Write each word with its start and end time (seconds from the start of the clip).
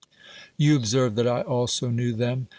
You 0.57 0.75
observe 0.75 1.13
that 1.13 1.27
I 1.27 1.41
also 1.41 1.91
knew 1.91 2.11
them. 2.11 2.47